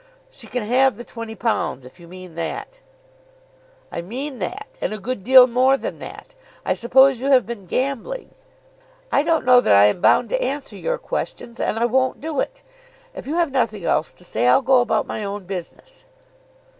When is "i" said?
3.91-4.01, 6.65-6.73, 9.11-9.21, 9.75-9.85, 11.77-11.85